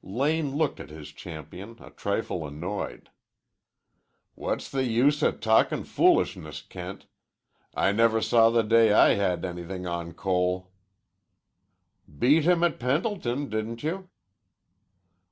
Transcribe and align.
Lane 0.00 0.54
looked 0.56 0.78
at 0.78 0.90
his 0.90 1.08
champion, 1.10 1.76
a 1.80 1.90
trifle 1.90 2.46
annoyed. 2.46 3.10
"What's 4.36 4.70
the 4.70 4.84
use 4.84 5.24
o' 5.24 5.32
talkin' 5.32 5.82
foolishness, 5.82 6.62
Kent? 6.62 7.06
I 7.74 7.90
never 7.90 8.22
saw 8.22 8.48
the 8.50 8.62
day 8.62 8.92
I 8.92 9.14
had 9.14 9.44
anything 9.44 9.88
on 9.88 10.12
Cole." 10.14 10.70
"Beat 12.16 12.44
him 12.44 12.62
at 12.62 12.78
Pendleton, 12.78 13.48
didn't 13.48 13.82
you?" 13.82 14.08